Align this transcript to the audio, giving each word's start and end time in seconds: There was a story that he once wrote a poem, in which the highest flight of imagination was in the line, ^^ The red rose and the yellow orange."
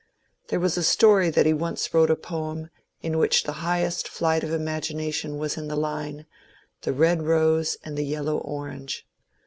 There 0.47 0.59
was 0.59 0.77
a 0.77 0.83
story 0.83 1.29
that 1.29 1.45
he 1.45 1.53
once 1.53 1.93
wrote 1.93 2.09
a 2.09 2.15
poem, 2.15 2.71
in 3.03 3.19
which 3.19 3.43
the 3.43 3.51
highest 3.61 4.07
flight 4.09 4.43
of 4.43 4.51
imagination 4.51 5.37
was 5.37 5.57
in 5.57 5.67
the 5.67 5.75
line, 5.75 6.25
^^ 6.79 6.81
The 6.81 6.91
red 6.91 7.21
rose 7.21 7.77
and 7.83 7.95
the 7.95 8.03
yellow 8.03 8.39
orange." 8.39 9.05